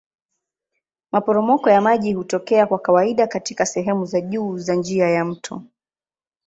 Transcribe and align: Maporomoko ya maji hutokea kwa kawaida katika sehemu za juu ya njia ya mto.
Maporomoko 1.11 1.69
ya 1.69 1.81
maji 1.81 2.13
hutokea 2.13 2.65
kwa 2.65 2.79
kawaida 2.79 3.27
katika 3.27 3.65
sehemu 3.65 4.05
za 4.05 4.21
juu 4.21 4.59
ya 4.67 4.75
njia 4.75 5.09
ya 5.09 5.25
mto. 5.25 5.63